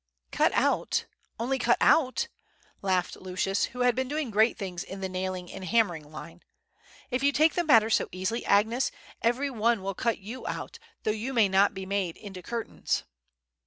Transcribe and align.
"Cut 0.31 0.51
out—only 0.53 1.59
cut 1.59 1.77
out?" 1.79 2.27
laughed 2.81 3.17
Lucius, 3.17 3.65
who 3.65 3.81
had 3.81 3.93
been 3.93 4.07
doing 4.07 4.31
great 4.31 4.57
things 4.57 4.83
in 4.83 4.99
the 4.99 5.07
nailing 5.07 5.51
and 5.51 5.63
hammering 5.63 6.11
line; 6.11 6.41
"if 7.11 7.21
you 7.21 7.31
take 7.31 7.53
the 7.53 7.63
matter 7.63 7.91
so 7.91 8.09
easily, 8.11 8.43
Agnes, 8.43 8.89
every 9.21 9.51
one 9.51 9.83
will 9.83 9.93
cut 9.93 10.17
you 10.17 10.47
out, 10.47 10.79
though 11.03 11.11
you 11.11 11.35
may 11.35 11.47
not 11.47 11.75
be 11.75 11.85
made 11.85 12.17
into 12.17 12.41
curtains!" 12.41 13.03